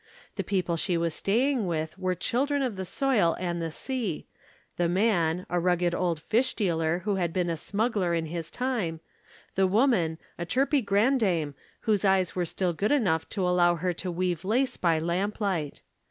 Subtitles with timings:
[0.35, 4.25] The people she was staying with were children of the soil and the sea
[4.75, 8.99] the man, a rugged old fish dealer who had been a smuggler in his time;
[9.53, 14.11] the woman, a chirpy grandame whose eyes were still good enough to allow her to
[14.11, 15.83] weave lace by lamplight.